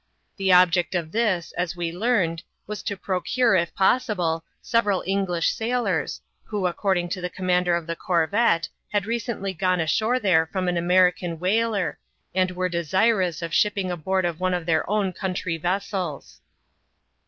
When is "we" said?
1.75-1.91